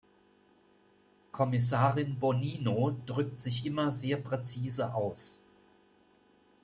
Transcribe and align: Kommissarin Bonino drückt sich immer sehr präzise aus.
Kommissarin 1.31 2.17
Bonino 2.19 2.97
drückt 3.05 3.39
sich 3.39 3.67
immer 3.67 3.91
sehr 3.91 4.17
präzise 4.17 4.95
aus. 4.95 5.39